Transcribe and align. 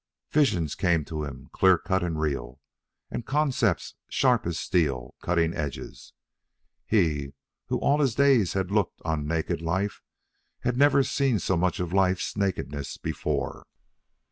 Visions 0.31 0.73
came 0.73 1.05
to 1.05 1.23
him, 1.23 1.47
clear 1.53 1.77
cut 1.77 2.01
and 2.01 2.19
real, 2.19 2.59
and 3.11 3.23
concepts 3.27 3.93
sharp 4.09 4.47
as 4.47 4.57
steel 4.57 5.13
cutting 5.21 5.53
edges. 5.53 6.13
He, 6.87 7.33
who 7.67 7.77
all 7.77 7.99
his 8.01 8.15
days 8.15 8.53
had 8.53 8.71
looked 8.71 8.99
on 9.05 9.27
naked 9.27 9.61
Life, 9.61 10.01
had 10.61 10.75
never 10.75 11.03
seen 11.03 11.37
so 11.37 11.55
much 11.55 11.79
of 11.79 11.93
Life's 11.93 12.35
nakedness 12.35 12.97
before. 12.97 13.67